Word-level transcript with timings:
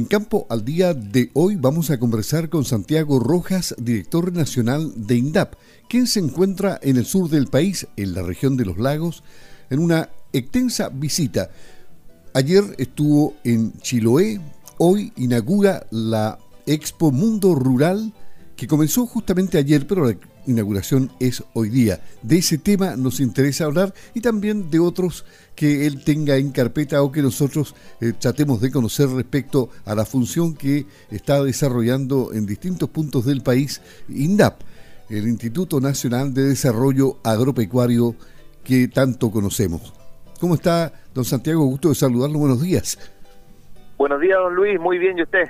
En 0.00 0.06
Campo 0.06 0.46
al 0.48 0.64
día 0.64 0.94
de 0.94 1.30
hoy 1.34 1.56
vamos 1.56 1.90
a 1.90 1.98
conversar 1.98 2.48
con 2.48 2.64
Santiago 2.64 3.18
Rojas, 3.18 3.74
director 3.76 4.32
nacional 4.32 4.94
de 4.96 5.16
INDAP, 5.16 5.56
quien 5.90 6.06
se 6.06 6.20
encuentra 6.20 6.80
en 6.82 6.96
el 6.96 7.04
sur 7.04 7.28
del 7.28 7.48
país, 7.48 7.86
en 7.98 8.14
la 8.14 8.22
región 8.22 8.56
de 8.56 8.64
los 8.64 8.78
lagos, 8.78 9.22
en 9.68 9.78
una 9.78 10.08
extensa 10.32 10.88
visita. 10.88 11.50
Ayer 12.32 12.64
estuvo 12.78 13.34
en 13.44 13.74
Chiloé, 13.82 14.40
hoy 14.78 15.12
inaugura 15.16 15.86
la 15.90 16.38
Expo 16.64 17.12
Mundo 17.12 17.54
Rural, 17.54 18.14
que 18.56 18.66
comenzó 18.66 19.04
justamente 19.04 19.58
ayer, 19.58 19.86
pero 19.86 20.10
inauguración 20.46 21.10
es 21.20 21.44
hoy 21.54 21.68
día. 21.68 22.00
De 22.22 22.38
ese 22.38 22.58
tema 22.58 22.96
nos 22.96 23.20
interesa 23.20 23.64
hablar 23.64 23.94
y 24.14 24.20
también 24.20 24.70
de 24.70 24.78
otros 24.78 25.24
que 25.54 25.86
él 25.86 26.04
tenga 26.04 26.36
en 26.36 26.52
carpeta 26.52 27.02
o 27.02 27.12
que 27.12 27.22
nosotros 27.22 27.74
eh, 28.00 28.12
tratemos 28.18 28.60
de 28.60 28.70
conocer 28.70 29.08
respecto 29.08 29.70
a 29.84 29.94
la 29.94 30.04
función 30.04 30.54
que 30.54 30.86
está 31.10 31.42
desarrollando 31.42 32.32
en 32.32 32.46
distintos 32.46 32.88
puntos 32.88 33.26
del 33.26 33.42
país 33.42 33.82
INDAP, 34.08 34.60
el 35.08 35.28
Instituto 35.28 35.80
Nacional 35.80 36.32
de 36.32 36.44
Desarrollo 36.44 37.18
Agropecuario 37.24 38.14
que 38.64 38.88
tanto 38.88 39.30
conocemos. 39.30 39.92
¿Cómo 40.40 40.54
está, 40.54 40.92
don 41.14 41.24
Santiago? 41.24 41.64
Gusto 41.66 41.90
de 41.90 41.94
saludarlo. 41.94 42.38
Buenos 42.38 42.62
días. 42.62 42.98
Buenos 43.98 44.20
días, 44.20 44.38
don 44.38 44.54
Luis. 44.54 44.80
Muy 44.80 44.98
bien, 44.98 45.18
¿y 45.18 45.22
usted? 45.22 45.44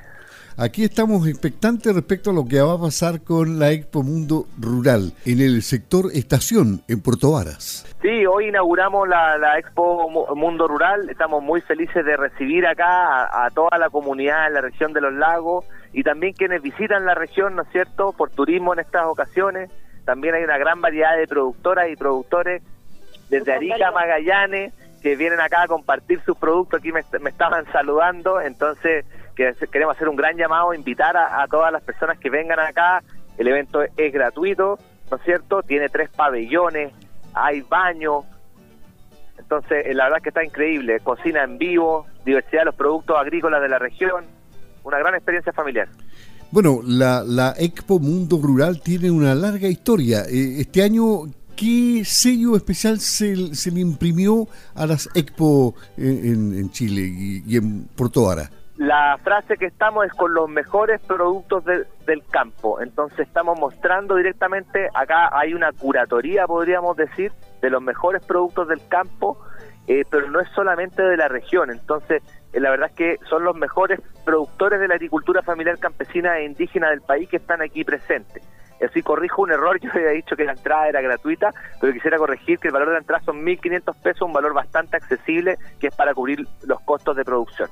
Aquí 0.63 0.85
estamos 0.85 1.27
expectantes 1.27 1.95
respecto 1.95 2.29
a 2.29 2.33
lo 2.35 2.45
que 2.45 2.61
va 2.61 2.75
a 2.75 2.79
pasar 2.79 3.23
con 3.23 3.59
la 3.59 3.73
Expo 3.73 4.03
Mundo 4.03 4.45
Rural 4.61 5.15
en 5.25 5.41
el 5.41 5.63
sector 5.63 6.11
estación 6.13 6.83
en 6.87 7.01
Puerto 7.01 7.33
Varas. 7.33 7.87
Sí, 8.03 8.27
hoy 8.27 8.49
inauguramos 8.49 9.09
la, 9.09 9.59
Expo 9.59 10.11
Mundo 10.37 10.69
Rural. 10.69 11.09
Estamos 11.09 11.43
muy 11.43 11.63
felices 11.63 12.05
de 12.05 12.15
recibir 12.15 12.67
acá 12.67 13.43
a, 13.43 13.49
toda 13.53 13.79
la 13.79 13.89
comunidad 13.89 14.49
en 14.49 14.53
la 14.53 14.61
región 14.61 14.93
de 14.93 15.01
los 15.01 15.15
lagos 15.15 15.65
y 15.95 16.03
también 16.03 16.35
quienes 16.35 16.61
visitan 16.61 17.07
la 17.07 17.15
región, 17.15 17.57
¿no 17.57 17.63
es 17.63 17.69
cierto?, 17.73 18.13
por 18.13 18.29
turismo 18.29 18.75
en 18.75 18.81
estas 18.81 19.07
ocasiones. 19.07 19.71
También 20.05 20.35
hay 20.35 20.45
una 20.45 20.59
gran 20.59 20.83
variedad 20.83 21.17
de 21.17 21.27
productoras 21.27 21.89
y 21.89 21.97
productores 21.97 22.63
desde 23.31 23.55
Arica 23.55 23.93
Magallanes 23.93 24.75
que 25.01 25.17
vienen 25.17 25.41
acá 25.41 25.63
a 25.63 25.69
compartir 25.69 26.21
sus 26.21 26.37
productos. 26.37 26.81
Aquí 26.81 26.93
me, 26.93 27.01
me 27.19 27.31
estaban 27.31 27.65
saludando, 27.73 28.43
entonces 28.43 29.07
queremos 29.71 29.97
hacer 29.97 30.09
un 30.09 30.17
gran 30.17 30.37
llamado, 30.37 30.75
invitar 30.75 31.17
a, 31.17 31.47
todas 31.49 31.73
las 31.73 31.83
personas 31.83 32.19
que 32.19 32.31
vengan 32.31 32.61
acá. 32.61 33.03
El 33.39 33.49
evento 33.49 33.83
es, 33.83 34.13
gratuito, 34.13 34.79
¿no 35.11 35.17
es 35.17 35.23
cierto? 35.25 35.63
Tiene 35.63 35.89
tres 35.89 36.11
pabellones, 36.11 36.93
hay 37.33 37.63
baño. 37.63 38.23
Entonces, 39.39 39.87
eh, 39.87 39.95
la 39.95 40.05
verdad 40.05 40.23
que 40.23 40.29
está 40.29 40.45
increíble. 40.45 41.01
Cocina 41.01 41.43
en 41.45 41.59
vivo, 41.59 42.07
diversidad 42.25 42.63
de 42.63 42.65
los 42.67 42.75
productos 42.75 43.17
agrícolas 43.19 43.63
de 43.63 43.69
la 43.69 43.79
región. 43.79 44.25
Una 44.85 44.99
gran 44.99 45.15
experiencia 45.15 45.53
familiar. 45.53 45.89
Bueno, 46.51 46.81
la, 46.85 47.55
Expo 47.59 47.99
Mundo 47.99 48.39
Rural 48.43 48.81
tiene 48.81 49.11
una 49.11 49.35
larga 49.35 49.69
historia. 49.69 50.23
Eh, 50.29 50.61
este 50.61 50.83
año, 50.83 51.23
¿qué 51.57 52.03
sello 52.05 52.57
especial 52.57 52.99
se, 52.99 53.55
se 53.55 53.71
le 53.71 53.81
imprimió 53.81 54.49
a 54.75 54.87
las 54.87 55.09
Expo 55.15 55.75
en, 55.97 56.59
en 56.59 56.71
Chile 56.71 57.03
y, 57.03 57.43
y 57.47 57.57
en 57.57 57.85
Puerto 57.95 58.25
Vara? 58.25 58.51
La 58.81 59.19
frase 59.19 59.59
que 59.59 59.67
estamos 59.67 60.07
es 60.07 60.13
con 60.15 60.33
los 60.33 60.49
mejores 60.49 61.03
productos 61.03 61.63
del 61.67 62.25
campo. 62.31 62.81
Entonces 62.81 63.29
estamos 63.29 63.61
mostrando 63.61 64.17
directamente, 64.17 64.89
acá 64.95 65.29
hay 65.39 65.53
una 65.53 65.71
curatoría, 65.71 66.47
podríamos 66.47 66.97
decir, 66.97 67.31
de 67.61 67.69
los 67.69 67.83
mejores 67.83 68.25
productos 68.25 68.69
del 68.69 68.81
campo, 68.89 69.39
eh, 69.87 70.05
pero 70.11 70.31
no 70.31 70.41
es 70.41 70.49
solamente 70.55 71.03
de 71.03 71.19
la 71.19 71.29
región. 71.29 71.71
Entonces, 71.71 72.23
eh, 72.55 72.61
la 72.61 72.71
verdad 72.71 72.89
es 72.89 72.97
que 72.97 73.17
son 73.29 73.45
los 73.45 73.55
mejores 73.55 74.01
productores 74.25 74.81
de 74.81 74.89
la 74.89 74.95
agricultura 74.95 75.43
familiar 75.43 75.79
campesina 75.79 76.39
e 76.39 76.47
indígena 76.47 76.89
del 76.89 77.03
país 77.03 77.29
que 77.29 77.37
están 77.37 77.61
aquí 77.61 77.85
presentes. 77.85 78.43
Así 78.83 79.03
corrijo 79.03 79.43
un 79.43 79.53
error, 79.53 79.79
yo 79.83 79.91
había 79.93 80.13
dicho 80.13 80.37
que 80.37 80.45
la 80.45 80.53
entrada 80.53 80.89
era 80.89 81.03
gratuita, 81.03 81.51
pero 81.83 81.93
quisiera 81.93 82.17
corregir 82.17 82.59
que 82.59 82.69
el 82.69 82.73
valor 82.73 82.89
de 82.89 82.95
la 82.95 83.01
entrada 83.01 83.23
son 83.27 83.45
1.500 83.45 84.03
pesos, 84.03 84.23
un 84.23 84.33
valor 84.33 84.55
bastante 84.55 84.97
accesible 84.97 85.59
que 85.79 85.89
es 85.89 85.95
para 85.95 86.15
cubrir 86.15 86.47
los 86.63 86.81
costos 86.81 87.15
de 87.15 87.27
producción. 87.27 87.69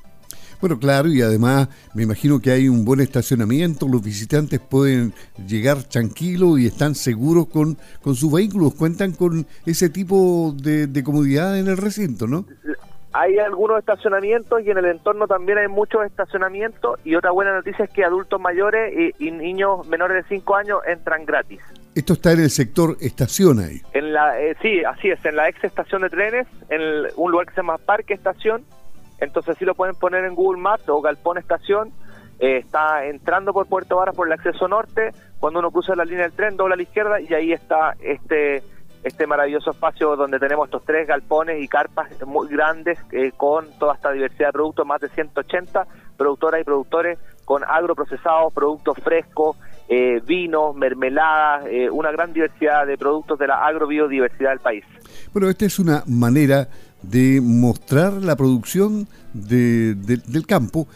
Bueno, 0.61 0.77
claro, 0.77 1.07
y 1.07 1.21
además 1.21 1.69
me 1.93 2.03
imagino 2.03 2.41
que 2.41 2.51
hay 2.51 2.67
un 2.67 2.83
buen 2.83 2.99
estacionamiento, 2.99 3.87
los 3.87 4.03
visitantes 4.03 4.59
pueden 4.59 5.13
llegar 5.47 5.83
tranquilos 5.83 6.59
y 6.59 6.67
están 6.67 6.95
seguros 6.95 7.47
con, 7.47 7.77
con 8.01 8.15
sus 8.15 8.31
vehículos, 8.31 8.75
cuentan 8.75 9.13
con 9.13 9.47
ese 9.65 9.89
tipo 9.89 10.53
de, 10.61 11.01
comodidad 11.03 11.57
en 11.57 11.69
el 11.69 11.77
recinto, 11.77 12.27
¿no? 12.27 12.45
Hay 13.13 13.37
algunos 13.39 13.79
estacionamientos 13.79 14.61
y 14.63 14.69
en 14.69 14.77
el 14.77 14.85
entorno 14.85 15.27
también 15.27 15.57
hay 15.57 15.67
muchos 15.69 16.05
estacionamientos 16.05 16.99
y 17.05 17.15
otra 17.15 17.31
buena 17.31 17.53
noticia 17.53 17.85
es 17.85 17.91
que 17.91 18.03
adultos 18.03 18.39
mayores 18.39 19.13
y, 19.17 19.31
niños 19.31 19.87
menores 19.87 20.23
de 20.23 20.35
5 20.35 20.55
años 20.55 20.79
entran 20.85 21.25
gratis. 21.25 21.59
Esto 21.95 22.13
está 22.13 22.33
en 22.33 22.41
el 22.41 22.49
sector 22.49 22.97
estación 22.99 23.59
ahí. 23.59 23.81
En 23.93 24.13
la, 24.13 24.39
eh, 24.39 24.55
sí, 24.61 24.83
así 24.83 25.09
es, 25.09 25.23
en 25.25 25.37
la 25.37 25.49
ex 25.49 25.63
estación 25.63 26.01
de 26.01 26.09
trenes, 26.09 26.47
en 26.69 26.81
un 27.15 27.31
lugar 27.31 27.47
que 27.47 27.53
se 27.53 27.61
llama 27.61 27.77
Parque 27.77 28.13
Estación, 28.13 28.63
entonces 29.21 29.57
sí 29.57 29.65
lo 29.65 29.75
pueden 29.75 29.95
poner 29.95 30.25
en 30.25 30.35
Google 30.35 30.61
Maps 30.61 30.87
o 30.87 31.01
Galpón 31.01 31.37
Estación. 31.37 31.91
Eh, 32.39 32.57
está 32.57 33.05
entrando 33.05 33.51
por 33.51 33.67
Puerto 33.67 33.97
Varas 33.97 34.15
por 34.15 34.27
el 34.27 34.33
acceso 34.33 34.67
norte. 34.67 35.11
Cuando 35.39 35.59
uno 35.59 35.71
cruza 35.71 35.95
la 35.95 36.05
línea 36.05 36.23
del 36.23 36.33
tren, 36.33 36.55
dobla 36.55 36.75
a 36.75 36.77
la 36.77 36.83
izquierda 36.83 37.19
y 37.19 37.33
ahí 37.33 37.53
está 37.53 37.95
este 37.99 38.63
este 39.01 39.25
maravilloso 39.25 39.71
espacio 39.71 40.17
donde 40.17 40.39
tenemos 40.39 40.67
estos 40.67 40.83
tres 40.83 41.07
galpones 41.07 41.63
y 41.63 41.69
carpas 41.69 42.09
muy 42.27 42.49
grandes 42.49 42.99
eh, 43.13 43.31
con 43.37 43.65
toda 43.79 43.93
esta 43.93 44.11
diversidad 44.11 44.49
de 44.49 44.53
productos, 44.53 44.85
más 44.85 44.99
de 44.99 45.07
180 45.07 45.87
productoras 46.17 46.59
y 46.59 46.65
productores 46.65 47.17
con 47.45 47.63
agroprocesados, 47.63 48.51
productos 48.53 48.97
frescos, 49.01 49.55
eh, 49.87 50.21
vinos, 50.25 50.75
mermeladas, 50.75 51.65
una 51.91 52.11
gran 52.11 52.33
diversidad 52.33 52.85
de 52.85 52.97
productos 52.97 53.39
de 53.39 53.47
la 53.47 53.65
agrobiodiversidad 53.65 54.49
del 54.49 54.59
país. 54.59 54.83
Bueno, 55.31 55.49
esta 55.49 55.65
es 55.65 55.79
una 55.79 56.03
manera 56.05 56.67
de 57.01 57.41
mostrar 57.41 58.13
la 58.13 58.35
producción 58.35 59.07
de, 59.33 59.95
del 59.95 60.45
campo 60.45 60.87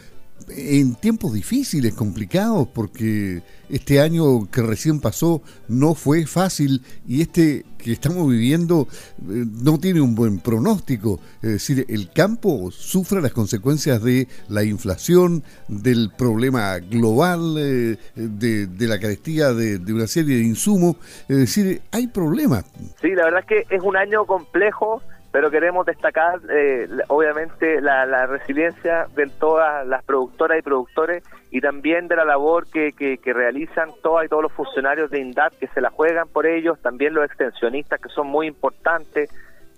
en 0.48 0.94
tiempos 0.94 1.32
difíciles, 1.32 1.94
complicados, 1.94 2.68
porque 2.68 3.42
este 3.68 4.00
año 4.00 4.50
que 4.50 4.62
recién 4.62 5.00
pasó 5.00 5.42
no 5.68 5.94
fue 5.94 6.26
fácil 6.26 6.82
y 7.06 7.22
este 7.22 7.64
que 7.78 7.92
estamos 7.92 8.30
viviendo 8.30 8.88
eh, 8.90 9.44
no 9.62 9.78
tiene 9.78 10.00
un 10.00 10.14
buen 10.14 10.38
pronóstico. 10.38 11.20
Es 11.42 11.50
decir, 11.50 11.84
el 11.88 12.10
campo 12.10 12.70
sufre 12.70 13.20
las 13.20 13.32
consecuencias 13.32 14.02
de 14.02 14.26
la 14.48 14.64
inflación, 14.64 15.42
del 15.68 16.10
problema 16.16 16.78
global, 16.78 17.56
eh, 17.58 17.98
de, 18.14 18.66
de, 18.66 18.88
la 18.88 18.98
carestía 18.98 19.52
de, 19.52 19.78
de, 19.78 19.92
una 19.92 20.06
serie 20.06 20.36
de 20.36 20.44
insumos. 20.44 20.96
Es 21.28 21.36
decir, 21.36 21.82
hay 21.90 22.06
problemas. 22.06 22.64
Sí, 23.02 23.10
la 23.10 23.24
verdad 23.24 23.40
es 23.40 23.46
que 23.46 23.74
es 23.74 23.82
un 23.82 23.96
año 23.96 24.24
complejo 24.24 25.02
pero 25.34 25.50
queremos 25.50 25.84
destacar 25.84 26.40
eh, 26.48 26.86
obviamente 27.08 27.80
la, 27.80 28.24
resiliencia 28.26 29.08
de 29.16 29.26
todas 29.26 29.84
las 29.84 30.04
productoras 30.04 30.60
y 30.60 30.62
productores 30.62 31.24
y 31.50 31.60
también 31.60 32.06
de 32.06 32.14
la 32.14 32.24
labor 32.24 32.68
que, 32.70 32.92
que, 32.92 33.32
realizan 33.32 33.90
todas 34.00 34.26
y 34.26 34.28
todos 34.28 34.44
los 34.44 34.52
funcionarios 34.52 35.10
de 35.10 35.18
INDAP 35.18 35.54
que 35.54 35.66
se 35.66 35.80
la 35.80 35.90
juegan 35.90 36.28
por 36.28 36.46
ellos, 36.46 36.80
también 36.80 37.14
los 37.14 37.24
extensionistas 37.24 38.00
que 38.00 38.10
son 38.10 38.28
muy 38.28 38.46
importantes, 38.46 39.28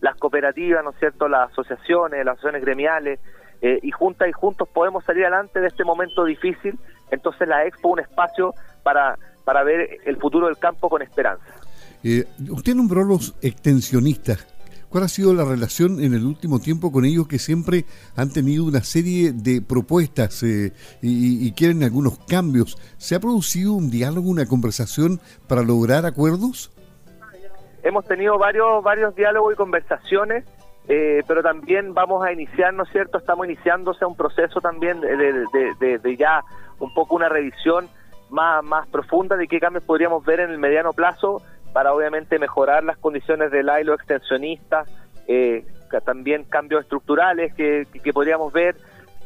las 0.02 0.14
cooperativas, 0.16 0.84
¿no 0.84 0.92
cierto?, 0.92 1.26
las 1.26 1.50
asociaciones, 1.50 2.22
las 2.22 2.34
asociaciones 2.34 2.62
gremiales, 2.62 3.20
eh, 3.62 3.78
y 3.82 3.90
juntas 3.92 4.28
y 4.28 4.32
juntos 4.32 4.68
podemos 4.68 5.04
salir 5.04 5.24
adelante 5.24 5.60
de 5.60 5.68
este 5.68 5.84
momento 5.84 6.26
difícil, 6.26 6.78
entonces 7.10 7.48
la 7.48 7.64
Expo 7.64 7.88
un 7.88 8.00
espacio 8.00 8.52
para, 8.82 9.16
para 9.46 9.64
ver 9.64 10.00
el 10.04 10.18
futuro 10.18 10.48
del 10.48 10.58
campo 10.58 10.90
con 10.90 11.00
esperanza. 11.00 11.46
Eh, 12.04 12.26
usted 12.50 12.74
nombró 12.74 13.04
los 13.04 13.34
extensionistas. 13.40 14.55
¿Cuál 14.88 15.04
ha 15.04 15.08
sido 15.08 15.34
la 15.34 15.44
relación 15.44 16.02
en 16.02 16.14
el 16.14 16.24
último 16.24 16.60
tiempo 16.60 16.92
con 16.92 17.04
ellos 17.04 17.26
que 17.26 17.38
siempre 17.38 17.84
han 18.16 18.32
tenido 18.32 18.64
una 18.64 18.80
serie 18.80 19.32
de 19.32 19.60
propuestas 19.60 20.42
eh, 20.42 20.72
y, 21.02 21.52
quieren 21.52 21.82
algunos 21.82 22.18
cambios? 22.26 22.76
¿Se 22.96 23.14
ha 23.14 23.20
producido 23.20 23.72
un 23.72 23.90
diálogo, 23.90 24.30
una 24.30 24.46
conversación 24.46 25.20
para 25.48 25.62
lograr 25.62 26.06
acuerdos? 26.06 26.72
Hemos 27.82 28.04
tenido 28.06 28.38
varios, 28.38 28.82
varios 28.82 29.14
diálogos 29.14 29.54
y 29.54 29.56
conversaciones, 29.56 30.44
eh, 30.88 31.22
pero 31.26 31.42
también 31.42 31.92
vamos 31.94 32.24
a 32.24 32.32
iniciar, 32.32 32.72
¿no 32.74 32.84
es 32.84 32.90
cierto? 32.90 33.18
Estamos 33.18 33.46
iniciándose 33.46 34.04
un 34.04 34.16
proceso 34.16 34.60
también 34.60 35.00
de, 35.00 35.98
de 35.98 36.16
ya 36.16 36.42
un 36.78 36.92
poco 36.94 37.16
una 37.16 37.28
revisión 37.28 37.88
más, 38.30 38.62
más 38.64 38.88
profunda 38.88 39.36
de 39.36 39.48
qué 39.48 39.60
cambios 39.60 39.84
podríamos 39.84 40.24
ver 40.24 40.40
en 40.40 40.50
el 40.50 40.58
mediano 40.58 40.92
plazo 40.92 41.42
para 41.76 41.92
obviamente 41.92 42.38
mejorar 42.38 42.84
las 42.84 42.96
condiciones 42.96 43.50
del 43.50 43.68
ailo 43.68 43.92
extensionista, 43.92 44.86
eh, 45.28 45.62
también 46.06 46.44
cambios 46.44 46.84
estructurales 46.84 47.52
que, 47.52 47.86
podríamos 48.14 48.50
ver, 48.50 48.76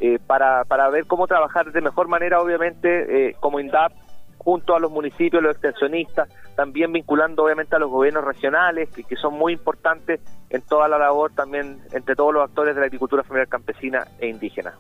eh, 0.00 0.18
para, 0.26 0.64
para 0.64 0.90
ver 0.90 1.06
cómo 1.06 1.28
trabajar 1.28 1.70
de 1.70 1.80
mejor 1.80 2.08
manera, 2.08 2.40
obviamente, 2.40 3.28
eh, 3.28 3.36
como 3.38 3.60
INDAP, 3.60 3.92
junto 4.36 4.74
a 4.74 4.80
los 4.80 4.90
municipios, 4.90 5.40
los 5.40 5.52
extensionistas, 5.52 6.28
también 6.56 6.92
vinculando 6.92 7.44
obviamente 7.44 7.76
a 7.76 7.78
los 7.78 7.88
gobiernos 7.88 8.24
regionales, 8.24 8.88
que, 8.88 9.04
que 9.04 9.14
son 9.14 9.34
muy 9.34 9.52
importantes 9.52 10.18
en 10.48 10.62
toda 10.62 10.88
la 10.88 10.98
labor 10.98 11.30
también 11.32 11.78
entre 11.92 12.16
todos 12.16 12.34
los 12.34 12.42
actores 12.42 12.74
de 12.74 12.80
la 12.80 12.88
agricultura 12.88 13.22
familiar 13.22 13.46
campesina 13.46 14.08
e 14.18 14.26
indígena. 14.26 14.74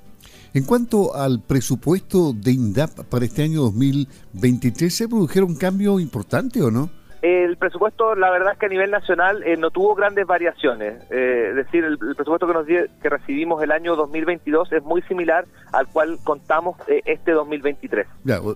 En 0.54 0.64
cuanto 0.64 1.14
al 1.14 1.40
presupuesto 1.46 2.32
de 2.32 2.50
INDAP 2.50 3.04
para 3.08 3.24
este 3.24 3.44
año 3.44 3.60
2023, 3.60 4.92
¿se 4.92 5.08
produjeron 5.08 5.54
cambios 5.54 6.00
importantes 6.00 6.60
o 6.60 6.72
no? 6.72 6.98
El 7.22 7.58
presupuesto, 7.58 8.14
la 8.14 8.30
verdad 8.30 8.54
es 8.54 8.58
que 8.58 8.66
a 8.66 8.68
nivel 8.70 8.90
nacional 8.90 9.42
eh, 9.44 9.56
no 9.58 9.70
tuvo 9.70 9.94
grandes 9.94 10.26
variaciones. 10.26 11.02
Eh, 11.10 11.48
es 11.50 11.56
decir, 11.56 11.84
el, 11.84 11.98
presupuesto 11.98 12.46
que, 12.46 12.54
nos 12.54 12.66
que 12.66 13.08
recibimos 13.08 13.62
el 13.62 13.72
año 13.72 13.94
2022 13.94 14.72
es 14.72 14.82
muy 14.82 15.02
similar 15.02 15.44
al 15.72 15.86
cual 15.88 16.18
contamos 16.24 16.76
eh, 16.88 17.02
este 17.04 17.32
2023. 17.32 18.06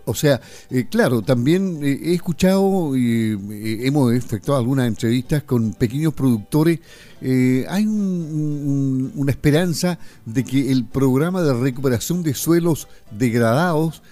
o, 0.07 0.15
sea, 0.15 0.41
claro, 0.91 1.21
también 1.21 1.81
he 1.83 2.15
escuchado 2.15 2.97
y 2.97 3.87
hemos 3.87 4.13
efectuado 4.15 4.61
algunas 4.61 4.89
entrevistas 4.89 5.43
con 5.43 5.75
pequeños 5.75 6.15
productores. 6.15 6.81
Hay 7.69 7.87
una 7.87 9.31
esperanza 9.31 9.99
de 10.27 10.45
que 10.45 10.71
el 10.71 10.87
programa 10.87 11.43
de 11.43 11.55
recuperación 11.55 12.23
de 12.23 12.35
suelos 12.35 12.89
degradados 13.11 14.03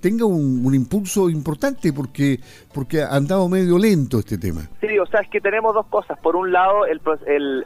tenga 0.00 0.26
un, 0.26 0.64
un 0.64 0.74
impulso 0.74 1.28
importante 1.28 1.92
porque, 1.92 2.38
porque 2.72 3.02
han 3.02 3.26
dado 3.26 3.48
medio 3.48 3.78
lento 3.78 4.18
este 4.18 4.38
tema. 4.38 4.62
Sí, 4.80 4.98
o 4.98 5.06
sea, 5.06 5.20
es 5.20 5.28
que 5.28 5.40
tenemos 5.40 5.74
dos 5.74 5.86
cosas. 5.86 6.18
Por 6.18 6.36
un 6.36 6.52
lado, 6.52 6.86
el, 6.86 7.00
el, 7.26 7.64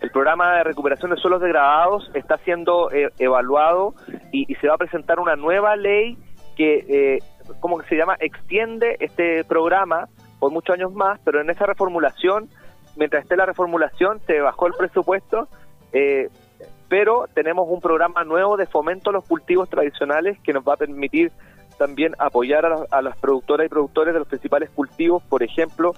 el, 0.00 0.10
programa 0.12 0.56
de 0.56 0.64
recuperación 0.64 1.10
de 1.10 1.16
suelos 1.16 1.40
degradados 1.40 2.10
está 2.14 2.36
siendo 2.38 2.92
eh, 2.92 3.10
evaluado 3.18 3.94
y, 4.32 4.54
se 4.56 4.68
va 4.68 4.74
a 4.74 4.78
presentar 4.78 5.18
una 5.18 5.34
nueva 5.34 5.76
ley 5.76 6.18
que, 6.56 6.84
eh, 6.88 7.18
¿cómo 7.60 7.82
se 7.84 7.96
llama? 7.96 8.16
Extiende 8.20 8.96
este 9.00 9.44
programa 9.44 10.08
por 10.38 10.52
muchos 10.52 10.74
años 10.74 10.92
más, 10.92 11.18
pero 11.24 11.40
en 11.40 11.48
esa 11.48 11.64
reformulación, 11.64 12.48
mientras 12.96 13.22
esté 13.22 13.36
la 13.36 13.46
reformulación, 13.46 14.20
se 14.26 14.40
bajó 14.40 14.66
el 14.66 14.74
presupuesto. 14.74 15.48
Eh, 15.92 16.28
pero 16.88 17.26
tenemos 17.32 17.66
un 17.68 17.80
programa 17.80 18.24
nuevo 18.24 18.56
de 18.56 18.66
fomento 18.66 19.10
a 19.10 19.12
los 19.12 19.24
cultivos 19.24 19.68
tradicionales 19.68 20.38
que 20.40 20.52
nos 20.52 20.62
va 20.62 20.74
a 20.74 20.76
permitir 20.76 21.32
también 21.78 22.14
apoyar 22.18 22.64
a, 22.90 23.02
las 23.02 23.16
productoras 23.16 23.66
y 23.66 23.68
productores 23.68 24.14
de 24.14 24.20
los 24.20 24.28
principales 24.28 24.70
cultivos, 24.70 25.22
por 25.24 25.42
ejemplo, 25.42 25.94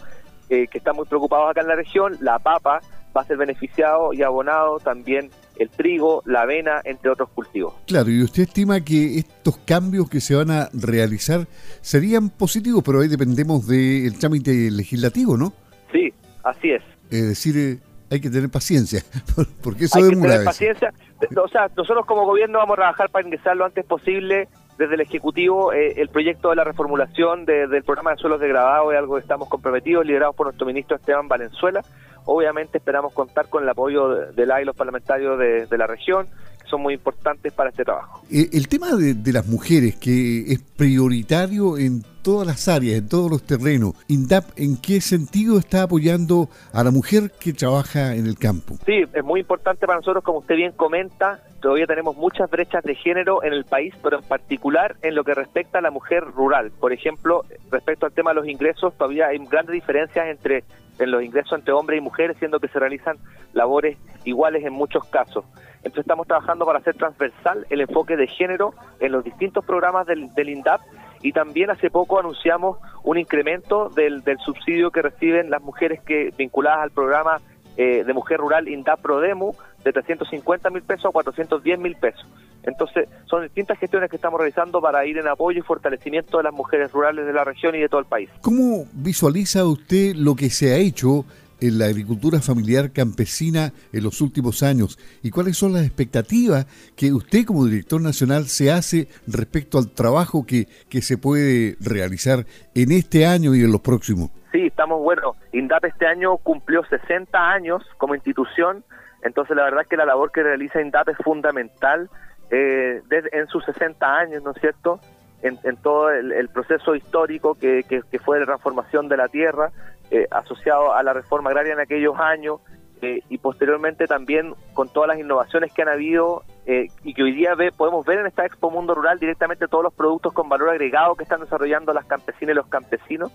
eh, 0.48 0.66
que 0.68 0.78
están 0.78 0.96
muy 0.96 1.04
preocupados 1.06 1.50
acá 1.50 1.60
en 1.60 1.68
la 1.68 1.74
región, 1.74 2.16
la 2.20 2.38
papa 2.38 2.80
va 3.16 3.20
a 3.20 3.24
ser 3.24 3.36
beneficiado 3.36 4.12
y 4.12 4.22
abonado 4.22 4.78
también 4.78 5.30
el 5.58 5.70
trigo, 5.70 6.22
la 6.26 6.42
avena, 6.42 6.80
entre 6.84 7.10
otros 7.10 7.30
cultivos. 7.30 7.74
Claro, 7.86 8.10
y 8.10 8.22
usted 8.22 8.42
estima 8.42 8.80
que 8.80 9.18
estos 9.18 9.56
cambios 9.58 10.08
que 10.08 10.20
se 10.20 10.34
van 10.34 10.50
a 10.50 10.68
realizar 10.72 11.46
serían 11.80 12.28
positivos, 12.28 12.82
pero 12.84 13.00
ahí 13.00 13.08
dependemos 13.08 13.66
del 13.66 14.18
trámite 14.18 14.70
legislativo, 14.70 15.36
¿no? 15.36 15.52
Sí, 15.92 16.12
así 16.46 16.70
es. 16.70 16.82
Es 17.10 17.28
decir, 17.28 17.56
eh, 17.56 17.78
hay 18.10 18.20
que 18.20 18.30
tener 18.30 18.48
paciencia, 18.48 19.02
porque 19.62 19.84
eso 19.84 19.98
hay 19.98 20.10
que 20.10 20.16
tener 20.16 20.44
paciencia. 20.44 20.92
O 21.36 21.48
sea, 21.48 21.68
nosotros 21.76 22.06
como 22.06 22.24
gobierno 22.24 22.58
vamos 22.58 22.74
a 22.74 22.82
trabajar 22.82 23.10
para 23.10 23.26
ingresar 23.26 23.56
lo 23.56 23.64
antes 23.64 23.84
posible 23.84 24.48
desde 24.78 24.94
el 24.94 25.00
Ejecutivo 25.00 25.72
eh, 25.72 25.94
el 25.96 26.08
proyecto 26.08 26.50
de 26.50 26.56
la 26.56 26.64
reformulación 26.64 27.46
del 27.46 27.82
programa 27.82 28.10
de 28.10 28.18
suelos 28.18 28.40
degradados 28.40 28.92
es 28.92 28.98
algo 28.98 29.14
que 29.14 29.22
estamos 29.22 29.48
comprometidos, 29.48 30.04
liderados 30.04 30.36
por 30.36 30.46
nuestro 30.46 30.66
ministro 30.66 30.96
Esteban 30.96 31.28
Valenzuela. 31.28 31.82
Obviamente 32.26 32.78
esperamos 32.78 33.14
contar 33.14 33.48
con 33.48 33.62
el 33.62 33.68
apoyo 33.68 34.08
de, 34.08 34.46
la 34.46 34.60
y 34.60 34.64
los 34.64 34.76
parlamentarios 34.76 35.38
de, 35.38 35.78
la 35.78 35.86
región, 35.86 36.26
que 36.60 36.68
son 36.68 36.82
muy 36.82 36.94
importantes 36.94 37.52
para 37.52 37.70
este 37.70 37.84
trabajo. 37.84 38.22
Eh, 38.30 38.50
el 38.52 38.68
tema 38.68 38.94
de, 38.96 39.14
de 39.14 39.32
las 39.32 39.46
mujeres, 39.46 39.96
que 39.96 40.40
es 40.40 40.60
prioritario 40.76 41.78
en 41.78 42.02
todas 42.26 42.44
las 42.44 42.66
áreas, 42.66 42.98
en 42.98 43.08
todos 43.08 43.30
los 43.30 43.44
terrenos. 43.44 43.92
INDAP, 44.08 44.46
¿en 44.56 44.76
qué 44.76 45.00
sentido 45.00 45.60
está 45.60 45.84
apoyando 45.84 46.48
a 46.72 46.82
la 46.82 46.90
mujer 46.90 47.30
que 47.38 47.52
trabaja 47.52 48.16
en 48.16 48.26
el 48.26 48.36
campo? 48.36 48.74
Sí, 48.84 49.04
es 49.12 49.22
muy 49.22 49.38
importante 49.38 49.86
para 49.86 50.00
nosotros, 50.00 50.24
como 50.24 50.40
usted 50.40 50.56
bien 50.56 50.72
comenta, 50.72 51.38
todavía 51.62 51.86
tenemos 51.86 52.16
muchas 52.16 52.50
brechas 52.50 52.82
de 52.82 52.96
género 52.96 53.44
en 53.44 53.52
el 53.52 53.64
país, 53.64 53.94
pero 54.02 54.18
en 54.18 54.24
particular 54.24 54.96
en 55.02 55.14
lo 55.14 55.22
que 55.22 55.34
respecta 55.34 55.78
a 55.78 55.82
la 55.82 55.92
mujer 55.92 56.24
rural. 56.24 56.72
Por 56.80 56.92
ejemplo, 56.92 57.44
respecto 57.70 58.06
al 58.06 58.12
tema 58.12 58.32
de 58.32 58.40
los 58.40 58.48
ingresos, 58.48 58.92
todavía 58.98 59.28
hay 59.28 59.38
grandes 59.46 59.74
diferencias 59.74 60.26
entre 60.26 60.64
en 60.98 61.12
los 61.12 61.22
ingresos 61.22 61.52
entre 61.56 61.74
hombres 61.74 61.98
y 61.98 62.00
mujeres, 62.00 62.36
siendo 62.38 62.58
que 62.58 62.66
se 62.66 62.80
realizan 62.80 63.18
labores 63.52 63.98
iguales 64.24 64.64
en 64.64 64.72
muchos 64.72 65.04
casos. 65.10 65.44
Entonces 65.76 66.00
estamos 66.00 66.26
trabajando 66.26 66.66
para 66.66 66.80
hacer 66.80 66.96
transversal 66.96 67.64
el 67.70 67.82
enfoque 67.82 68.16
de 68.16 68.26
género 68.26 68.74
en 68.98 69.12
los 69.12 69.22
distintos 69.22 69.64
programas 69.64 70.08
del, 70.08 70.34
del 70.34 70.48
INDAP 70.48 70.80
y 71.22 71.32
también 71.32 71.70
hace 71.70 71.90
poco 71.90 72.18
anunciamos 72.18 72.78
un 73.02 73.18
incremento 73.18 73.88
del, 73.88 74.22
del 74.22 74.38
subsidio 74.38 74.90
que 74.90 75.02
reciben 75.02 75.50
las 75.50 75.62
mujeres 75.62 76.00
que 76.02 76.32
vinculadas 76.36 76.80
al 76.80 76.90
programa 76.90 77.40
eh, 77.76 78.04
de 78.04 78.12
mujer 78.14 78.38
rural 78.38 78.68
INDAP 78.68 79.02
PRODEMU 79.02 79.52
de 79.84 79.92
350 79.92 80.70
mil 80.70 80.82
pesos 80.82 81.06
a 81.06 81.10
410 81.10 81.78
mil 81.78 81.94
pesos. 81.96 82.26
Entonces, 82.62 83.06
son 83.26 83.42
distintas 83.42 83.78
gestiones 83.78 84.08
que 84.10 84.16
estamos 84.16 84.40
realizando 84.40 84.80
para 84.80 85.04
ir 85.06 85.18
en 85.18 85.28
apoyo 85.28 85.60
y 85.60 85.62
fortalecimiento 85.62 86.38
de 86.38 86.44
las 86.44 86.54
mujeres 86.54 86.90
rurales 86.90 87.26
de 87.26 87.32
la 87.32 87.44
región 87.44 87.74
y 87.74 87.80
de 87.80 87.88
todo 87.88 88.00
el 88.00 88.06
país. 88.06 88.30
¿Cómo 88.40 88.86
visualiza 88.92 89.64
usted 89.64 90.14
lo 90.16 90.34
que 90.34 90.50
se 90.50 90.72
ha 90.72 90.78
hecho 90.78 91.24
en 91.60 91.78
la 91.78 91.86
agricultura 91.86 92.40
familiar 92.40 92.92
campesina 92.92 93.72
en 93.92 94.04
los 94.04 94.20
últimos 94.20 94.62
años 94.62 94.98
y 95.22 95.30
cuáles 95.30 95.56
son 95.56 95.72
las 95.72 95.84
expectativas 95.84 96.66
que 96.96 97.12
usted 97.12 97.44
como 97.44 97.64
director 97.64 98.00
nacional 98.00 98.46
se 98.46 98.70
hace 98.70 99.08
respecto 99.26 99.78
al 99.78 99.90
trabajo 99.90 100.44
que, 100.46 100.66
que 100.88 101.02
se 101.02 101.18
puede 101.18 101.76
realizar 101.80 102.44
en 102.74 102.92
este 102.92 103.26
año 103.26 103.54
y 103.54 103.62
en 103.62 103.72
los 103.72 103.80
próximos. 103.80 104.30
Sí, 104.52 104.66
estamos 104.66 105.00
bueno. 105.00 105.34
INDAP 105.52 105.86
este 105.86 106.06
año 106.06 106.36
cumplió 106.38 106.84
60 106.84 107.50
años 107.50 107.82
como 107.98 108.14
institución, 108.14 108.84
entonces 109.22 109.56
la 109.56 109.64
verdad 109.64 109.82
es 109.82 109.88
que 109.88 109.96
la 109.96 110.06
labor 110.06 110.32
que 110.32 110.42
realiza 110.42 110.80
INDAP 110.80 111.10
es 111.10 111.18
fundamental 111.18 112.08
eh, 112.50 113.02
en 113.32 113.46
sus 113.48 113.64
60 113.64 114.16
años, 114.16 114.42
¿no 114.42 114.52
es 114.52 114.60
cierto? 114.60 115.00
En, 115.42 115.76
todo 115.76 116.10
el, 116.10 116.48
proceso 116.48 116.96
histórico 116.96 117.54
que, 117.54 117.84
que, 117.84 118.00
que 118.10 118.18
fue 118.18 118.40
la 118.40 118.46
transformación 118.46 119.08
de 119.08 119.16
la 119.16 119.28
tierra, 119.28 119.70
eh, 120.10 120.26
asociado 120.30 120.94
a 120.94 121.02
la 121.02 121.12
reforma 121.12 121.50
agraria 121.50 121.72
en 121.72 121.80
aquellos 121.80 122.18
años 122.18 122.60
eh, 123.02 123.20
y 123.28 123.38
posteriormente 123.38 124.06
también 124.06 124.54
con 124.72 124.88
todas 124.88 125.08
las 125.08 125.18
innovaciones 125.18 125.72
que 125.72 125.82
han 125.82 125.88
habido 125.88 126.44
eh, 126.64 126.88
y 127.04 127.12
que 127.12 127.22
hoy 127.22 127.32
día 127.32 127.54
ve, 127.54 127.70
podemos 127.70 128.06
ver 128.06 128.20
en 128.20 128.26
esta 128.26 128.46
Expo 128.46 128.70
Mundo 128.70 128.94
Rural 128.94 129.18
directamente 129.18 129.68
todos 129.68 129.84
los 129.84 129.92
productos 129.92 130.32
con 130.32 130.48
valor 130.48 130.70
agregado 130.70 131.14
que 131.14 131.24
están 131.24 131.40
desarrollando 131.40 131.92
las 131.92 132.06
campesinas 132.06 132.54
y 132.54 132.56
los 132.56 132.68
campesinos. 132.68 133.32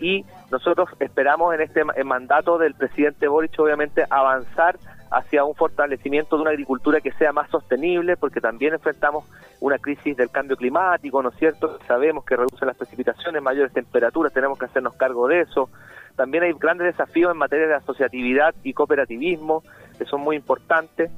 Y 0.00 0.24
nosotros 0.50 0.88
esperamos 1.00 1.54
en 1.54 1.60
este 1.60 1.84
mandato 2.04 2.56
del 2.58 2.74
presidente 2.74 3.28
Boric, 3.28 3.58
obviamente, 3.58 4.04
avanzar 4.08 4.78
hacia 5.10 5.44
un 5.44 5.54
fortalecimiento 5.54 6.36
de 6.36 6.42
una 6.42 6.50
agricultura 6.50 7.00
que 7.00 7.12
sea 7.12 7.32
más 7.32 7.50
sostenible, 7.50 8.16
porque 8.16 8.40
también 8.40 8.74
enfrentamos 8.74 9.24
una 9.60 9.78
crisis 9.78 10.16
del 10.16 10.30
cambio 10.30 10.56
climático, 10.56 11.22
¿no 11.22 11.30
es 11.30 11.36
cierto? 11.36 11.78
Sabemos 11.86 12.24
que 12.24 12.36
reducen 12.36 12.68
las 12.68 12.76
precipitaciones, 12.76 13.42
mayores 13.42 13.72
temperaturas, 13.72 14.32
tenemos 14.32 14.58
que 14.58 14.66
hacernos 14.66 14.94
cargo 14.94 15.28
de 15.28 15.42
eso. 15.42 15.68
También 16.16 16.44
hay 16.44 16.52
grandes 16.54 16.86
desafíos 16.86 17.32
en 17.32 17.38
materia 17.38 17.66
de 17.66 17.74
asociatividad 17.74 18.54
y 18.62 18.72
cooperativismo, 18.72 19.62
que 19.98 20.04
son 20.06 20.22
muy 20.22 20.36
importantes. 20.36 21.10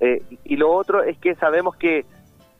Eh, 0.00 0.22
y 0.44 0.56
lo 0.56 0.72
otro 0.72 1.02
es 1.02 1.18
que 1.18 1.34
sabemos 1.34 1.76
que 1.76 2.04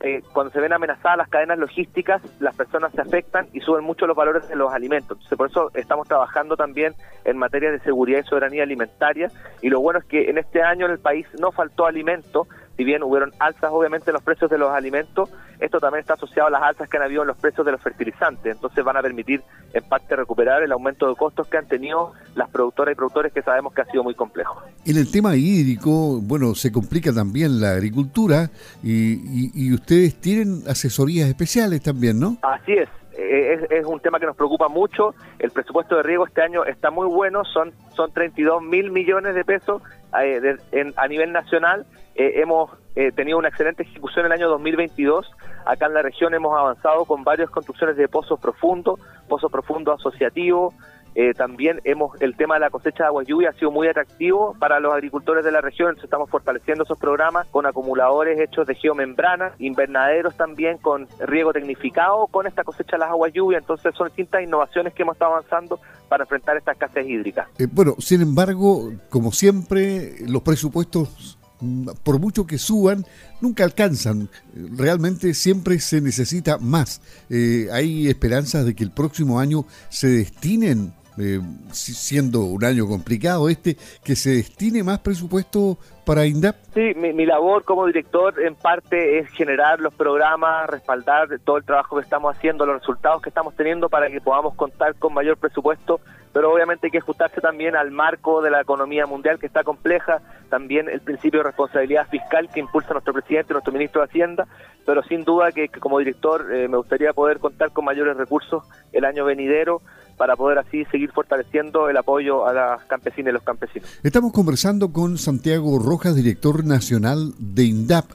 eh, 0.01 0.21
cuando 0.33 0.51
se 0.51 0.59
ven 0.59 0.73
amenazadas 0.73 1.17
las 1.17 1.29
cadenas 1.29 1.57
logísticas, 1.57 2.21
las 2.39 2.55
personas 2.55 2.91
se 2.91 3.01
afectan 3.01 3.47
y 3.53 3.61
suben 3.61 3.83
mucho 3.83 4.05
los 4.05 4.15
valores 4.15 4.47
de 4.47 4.55
los 4.55 4.73
alimentos. 4.73 5.17
Entonces, 5.17 5.37
por 5.37 5.49
eso 5.49 5.71
estamos 5.73 6.07
trabajando 6.07 6.57
también 6.57 6.93
en 7.23 7.37
materia 7.37 7.71
de 7.71 7.79
seguridad 7.79 8.19
y 8.19 8.27
soberanía 8.27 8.63
alimentaria. 8.63 9.29
Y 9.61 9.69
lo 9.69 9.79
bueno 9.79 9.99
es 9.99 10.05
que 10.05 10.29
en 10.29 10.37
este 10.37 10.61
año 10.61 10.85
en 10.85 10.91
el 10.91 10.99
país 10.99 11.25
no 11.39 11.51
faltó 11.51 11.85
alimento, 11.85 12.47
si 12.75 12.83
bien 12.83 13.03
hubieron 13.03 13.31
alzas 13.39 13.71
obviamente 13.71 14.09
en 14.09 14.15
los 14.15 14.23
precios 14.23 14.51
de 14.51 14.57
los 14.57 14.71
alimentos, 14.71 15.31
esto 15.59 15.79
también 15.79 16.01
está 16.01 16.13
asociado 16.13 16.47
a 16.47 16.51
las 16.51 16.61
alzas 16.61 16.89
que 16.89 16.97
han 16.97 17.03
habido 17.03 17.21
en 17.21 17.27
los 17.27 17.37
precios 17.37 17.65
de 17.65 17.71
los 17.71 17.81
fertilizantes, 17.81 18.55
entonces 18.55 18.83
van 18.83 18.97
a 18.97 19.01
permitir 19.01 19.41
en 19.73 19.83
parte 19.83 20.15
recuperar 20.15 20.63
el 20.63 20.71
aumento 20.71 21.07
de 21.07 21.15
costos 21.15 21.47
que 21.47 21.57
han 21.57 21.67
tenido 21.67 22.13
las 22.35 22.49
productoras 22.49 22.93
y 22.93 22.95
productores 22.95 23.33
que 23.33 23.41
sabemos 23.41 23.73
que 23.73 23.81
ha 23.81 23.85
sido 23.85 24.03
muy 24.03 24.15
complejo. 24.15 24.61
En 24.85 24.97
el 24.97 25.11
tema 25.11 25.35
hídrico, 25.35 26.19
bueno, 26.21 26.55
se 26.55 26.71
complica 26.71 27.13
también 27.13 27.59
la 27.59 27.71
agricultura 27.71 28.49
y, 28.83 29.51
y 29.53 29.73
ustedes 29.73 30.15
tienen 30.15 30.63
asesorías 30.67 31.27
especiales 31.27 31.81
también, 31.81 32.19
¿no? 32.19 32.37
Así 32.41 32.73
es, 32.73 32.89
eh, 33.17 33.67
es, 33.69 33.85
un 33.85 33.99
tema 33.99 34.19
que 34.19 34.25
nos 34.25 34.35
preocupa 34.35 34.67
mucho. 34.67 35.15
El 35.39 35.51
presupuesto 35.51 35.95
de 35.95 36.03
riego 36.03 36.27
este 36.27 36.41
año 36.41 36.65
está 36.65 36.91
muy 36.91 37.07
bueno, 37.07 37.43
son, 37.45 37.73
son 37.95 38.11
32 38.11 38.61
mil 38.61 38.91
millones 38.91 39.35
de 39.35 39.45
pesos 39.45 39.81
eh, 40.23 40.57
a 40.95 41.07
nivel 41.07 41.31
nacional. 41.31 41.85
Eh, 42.15 42.33
hemos 42.41 42.71
tenido 43.15 43.37
una 43.37 43.49
excelente 43.49 43.83
ejecución 43.83 44.25
en 44.25 44.31
el 44.31 44.39
año 44.39 44.49
2022. 44.49 45.29
Acá 45.65 45.87
en 45.87 45.95
la 45.95 46.01
región 46.01 46.33
hemos 46.33 46.57
avanzado 46.57 47.03
con 47.03 47.25
varias 47.25 47.49
construcciones 47.49 47.97
de 47.97 48.07
pozos 48.07 48.39
profundos, 48.39 49.01
pozos 49.27 49.51
profundos 49.51 49.99
asociativos, 49.99 50.73
eh, 51.15 51.33
también 51.33 51.79
hemos 51.85 52.21
el 52.21 52.35
tema 52.35 52.55
de 52.55 52.59
la 52.59 52.69
cosecha 52.69 53.03
de 53.03 53.07
agua 53.07 53.23
lluvia 53.23 53.49
ha 53.49 53.53
sido 53.53 53.71
muy 53.71 53.87
atractivo 53.87 54.53
para 54.59 54.81
los 54.81 54.93
agricultores 54.93 55.45
de 55.45 55.51
la 55.51 55.61
región. 55.61 55.95
Estamos 56.03 56.29
fortaleciendo 56.29 56.83
esos 56.83 56.99
programas 56.99 57.47
con 57.47 57.65
acumuladores 57.65 58.37
hechos 58.37 58.67
de 58.67 58.75
geomembrana, 58.75 59.53
invernaderos 59.59 60.35
también 60.35 60.77
con 60.77 61.07
riego 61.19 61.53
tecnificado 61.53 62.27
con 62.27 62.47
esta 62.47 62.65
cosecha 62.65 62.97
de 62.97 62.99
las 62.99 63.11
aguas 63.11 63.31
lluvia. 63.33 63.59
Entonces 63.59 63.95
son 63.95 64.07
distintas 64.07 64.43
innovaciones 64.43 64.93
que 64.93 65.03
hemos 65.03 65.15
estado 65.15 65.35
avanzando 65.35 65.79
para 66.09 66.25
enfrentar 66.25 66.57
esta 66.57 66.73
escasez 66.73 67.07
hídrica. 67.07 67.47
Eh, 67.59 67.67
bueno, 67.71 67.95
sin 67.99 68.21
embargo, 68.21 68.91
como 69.09 69.31
siempre, 69.31 70.15
los 70.27 70.41
presupuestos 70.41 71.37
mm, 71.61 71.91
por 72.03 72.19
mucho 72.19 72.45
que 72.45 72.57
suban, 72.57 73.05
nunca 73.39 73.63
alcanzan. 73.63 74.29
Realmente 74.53 75.33
siempre 75.33 75.79
se 75.79 76.01
necesita 76.01 76.57
más. 76.57 77.01
Eh, 77.29 77.69
hay 77.71 78.09
esperanzas 78.09 78.65
de 78.65 78.75
que 78.75 78.83
el 78.83 78.91
próximo 78.91 79.39
año 79.39 79.63
se 79.87 80.07
destinen 80.07 80.93
eh, 81.17 81.39
siendo 81.71 82.41
un 82.41 82.63
año 82.63 82.87
complicado 82.87 83.49
este, 83.49 83.77
que 84.03 84.15
se 84.15 84.31
destine 84.31 84.83
más 84.83 84.99
presupuesto 84.99 85.77
para 86.05 86.25
INDAP? 86.25 86.55
Sí, 86.73 86.93
mi, 86.95 87.25
labor 87.25 87.63
como 87.63 87.85
director 87.87 88.39
en 88.41 88.55
parte 88.55 89.19
es 89.19 89.29
generar 89.29 89.79
los 89.79 89.93
programas, 89.93 90.69
respaldar 90.69 91.27
todo 91.43 91.57
el 91.57 91.63
trabajo 91.63 91.95
que 91.95 92.03
estamos 92.03 92.35
haciendo, 92.35 92.65
los 92.65 92.79
resultados 92.79 93.21
que 93.21 93.29
estamos 93.29 93.55
teniendo 93.55 93.89
para 93.89 94.09
que 94.09 94.21
podamos 94.21 94.55
contar 94.55 94.95
con 94.95 95.13
mayor 95.13 95.37
presupuesto, 95.37 95.99
pero 96.31 96.53
obviamente 96.53 96.87
hay 96.87 96.91
que 96.91 96.97
ajustarse 96.97 97.41
también 97.41 97.75
al 97.75 97.91
marco 97.91 98.41
de 98.41 98.51
la 98.51 98.61
economía 98.61 99.05
mundial 99.05 99.39
que 99.39 99.47
está 99.47 99.63
compleja, 99.63 100.21
también 100.49 100.89
el 100.89 101.01
principio 101.01 101.39
de 101.39 101.45
responsabilidad 101.45 102.07
fiscal 102.09 102.49
que 102.53 102.59
impulsa 102.59 102.93
nuestro 102.93 103.13
presidente, 103.13 103.53
nuestro 103.53 103.73
ministro 103.73 104.01
de 104.01 104.07
Hacienda, 104.07 104.47
pero 104.85 105.01
sin 105.03 105.23
duda 105.23 105.51
que, 105.51 105.69
como 105.69 105.97
director 105.97 106.53
eh, 106.53 106.67
me 106.67 106.77
gustaría 106.77 107.13
poder 107.13 107.39
contar 107.39 107.71
con 107.71 107.85
mayores 107.85 108.15
recursos 108.15 108.63
el 108.91 109.05
año 109.05 109.25
venidero 109.25 109.81
para 110.17 110.35
poder 110.35 110.57
así 110.57 110.85
seguir 110.85 111.11
fortaleciendo 111.11 111.89
el 111.89 111.97
apoyo 111.97 112.47
a 112.47 112.53
las 112.53 112.83
campesinas 112.85 113.31
y 113.31 113.33
los 113.33 113.43
campesinos. 113.43 113.89
Estamos 114.03 114.31
conversando 114.31 114.91
con 114.91 115.17
Santiago 115.17 115.79
Rojas, 115.79 116.15
director 116.15 116.65
nacional 116.65 117.33
de 117.37 117.63
INDAP 117.65 118.05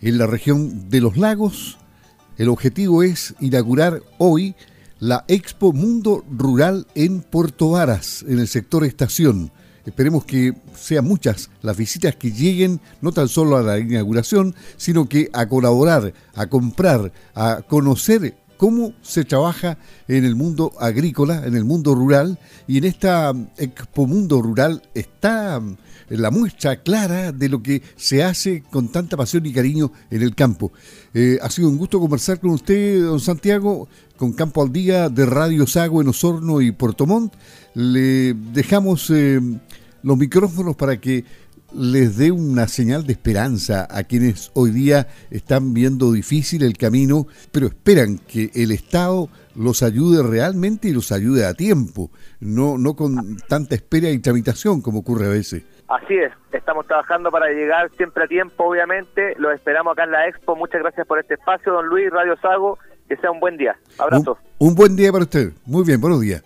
en 0.00 0.18
la 0.18 0.26
región 0.26 0.88
de 0.90 1.00
los 1.00 1.16
lagos. 1.16 1.78
El 2.36 2.48
objetivo 2.48 3.02
es 3.02 3.34
inaugurar 3.40 4.00
hoy 4.18 4.54
la 4.98 5.24
Expo 5.28 5.72
Mundo 5.72 6.24
Rural 6.30 6.86
en 6.94 7.22
Puerto 7.22 7.70
Varas, 7.70 8.24
en 8.28 8.38
el 8.38 8.48
sector 8.48 8.84
estación. 8.84 9.50
Esperemos 9.84 10.24
que 10.24 10.54
sean 10.74 11.04
muchas 11.04 11.50
las 11.60 11.76
visitas 11.76 12.16
que 12.16 12.32
lleguen 12.32 12.80
no 13.02 13.12
tan 13.12 13.28
solo 13.28 13.56
a 13.56 13.62
la 13.62 13.78
inauguración, 13.78 14.54
sino 14.76 15.08
que 15.08 15.28
a 15.32 15.46
colaborar, 15.46 16.14
a 16.34 16.46
comprar, 16.46 17.12
a 17.34 17.60
conocer 17.68 18.34
cómo 18.56 18.92
se 19.02 19.24
trabaja 19.24 19.78
en 20.08 20.24
el 20.24 20.36
mundo 20.36 20.72
agrícola, 20.78 21.44
en 21.46 21.54
el 21.54 21.64
mundo 21.64 21.94
rural, 21.94 22.38
y 22.66 22.78
en 22.78 22.84
esta 22.84 23.32
Expo 23.56 24.06
Mundo 24.06 24.40
Rural 24.42 24.82
está 24.94 25.60
mm, 25.60 25.76
la 26.10 26.30
muestra 26.30 26.82
clara 26.82 27.32
de 27.32 27.48
lo 27.48 27.62
que 27.62 27.82
se 27.96 28.22
hace 28.22 28.62
con 28.62 28.88
tanta 28.88 29.16
pasión 29.16 29.46
y 29.46 29.52
cariño 29.52 29.92
en 30.10 30.22
el 30.22 30.34
campo. 30.34 30.72
Eh, 31.12 31.38
ha 31.42 31.50
sido 31.50 31.68
un 31.68 31.78
gusto 31.78 32.00
conversar 32.00 32.40
con 32.40 32.50
usted, 32.50 33.02
don 33.02 33.20
Santiago, 33.20 33.88
con 34.16 34.32
Campo 34.32 34.62
al 34.62 34.72
Día 34.72 35.08
de 35.08 35.26
Radio 35.26 35.66
Sago 35.66 36.00
en 36.00 36.08
Osorno 36.08 36.60
y 36.60 36.72
Puerto 36.72 37.06
Montt. 37.06 37.34
Le 37.74 38.34
dejamos 38.34 39.10
eh, 39.10 39.40
los 40.02 40.18
micrófonos 40.18 40.76
para 40.76 41.00
que 41.00 41.24
les 41.76 42.16
dé 42.16 42.30
una 42.30 42.68
señal 42.68 43.06
de 43.06 43.12
esperanza 43.12 43.86
a 43.90 44.04
quienes 44.04 44.50
hoy 44.54 44.70
día 44.70 45.08
están 45.30 45.74
viendo 45.74 46.12
difícil 46.12 46.62
el 46.62 46.76
camino, 46.76 47.26
pero 47.52 47.66
esperan 47.66 48.18
que 48.18 48.50
el 48.54 48.70
Estado 48.70 49.28
los 49.56 49.82
ayude 49.82 50.22
realmente 50.22 50.88
y 50.88 50.92
los 50.92 51.12
ayude 51.12 51.46
a 51.46 51.54
tiempo, 51.54 52.10
no, 52.40 52.78
no 52.78 52.94
con 52.94 53.36
tanta 53.48 53.74
espera 53.74 54.10
y 54.10 54.18
tramitación 54.18 54.80
como 54.80 55.00
ocurre 55.00 55.26
a 55.26 55.30
veces. 55.30 55.64
Así 55.88 56.14
es, 56.14 56.32
estamos 56.52 56.86
trabajando 56.86 57.30
para 57.30 57.48
llegar 57.48 57.90
siempre 57.96 58.24
a 58.24 58.26
tiempo, 58.26 58.64
obviamente, 58.64 59.34
los 59.38 59.52
esperamos 59.54 59.92
acá 59.92 60.04
en 60.04 60.12
la 60.12 60.28
Expo, 60.28 60.56
muchas 60.56 60.80
gracias 60.80 61.06
por 61.06 61.18
este 61.18 61.34
espacio, 61.34 61.72
don 61.72 61.86
Luis, 61.86 62.10
Radio 62.10 62.36
Sago, 62.38 62.78
que 63.08 63.16
sea 63.16 63.30
un 63.30 63.40
buen 63.40 63.56
día, 63.56 63.76
abrazo. 63.98 64.38
un 64.58 64.74
buen 64.74 64.96
día 64.96 65.12
para 65.12 65.24
usted, 65.24 65.52
muy 65.66 65.84
bien, 65.84 66.00
buenos 66.00 66.20
días. 66.20 66.42